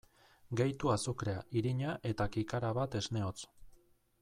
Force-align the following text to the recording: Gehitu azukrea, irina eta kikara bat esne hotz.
Gehitu 0.59 0.89
azukrea, 0.93 1.43
irina 1.61 1.93
eta 2.13 2.27
kikara 2.37 2.73
bat 2.81 2.99
esne 3.03 3.25
hotz. 3.29 3.39